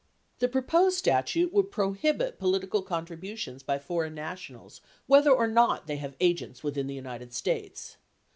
[0.39, 6.15] The proposed statute would prohibit political contributions by foreign nationals whether or not they have
[6.19, 7.97] agents within the United States.